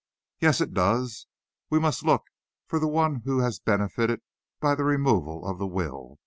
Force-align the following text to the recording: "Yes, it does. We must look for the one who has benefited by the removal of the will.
"Yes, 0.39 0.61
it 0.61 0.73
does. 0.73 1.27
We 1.69 1.79
must 1.79 2.03
look 2.03 2.23
for 2.65 2.79
the 2.79 2.87
one 2.87 3.17
who 3.23 3.41
has 3.41 3.59
benefited 3.59 4.21
by 4.59 4.73
the 4.73 4.83
removal 4.83 5.45
of 5.47 5.59
the 5.59 5.67
will. 5.67 6.19